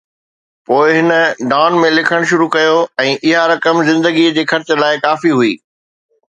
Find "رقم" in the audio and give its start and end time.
3.53-3.75